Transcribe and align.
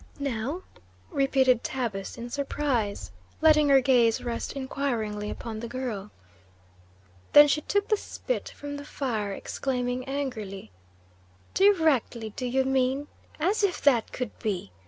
"Now?" 0.17 0.63
repeated 1.11 1.63
Tabus 1.63 2.17
in 2.17 2.31
surprise, 2.31 3.11
letting 3.39 3.69
her 3.69 3.81
gaze 3.81 4.23
rest 4.23 4.53
inquiringly 4.53 5.29
upon 5.29 5.59
the 5.59 5.67
girl. 5.67 6.09
Then 7.33 7.47
she 7.47 7.61
took 7.61 7.87
the 7.87 7.97
spit 7.97 8.49
from 8.49 8.77
the 8.77 8.83
fire, 8.83 9.31
exclaiming 9.31 10.05
angrily: 10.05 10.71
"Directly, 11.53 12.31
do 12.31 12.47
you 12.47 12.63
mean? 12.63 13.09
As 13.39 13.61
if 13.63 13.79
that 13.83 14.11
could 14.11 14.35
be! 14.39 14.71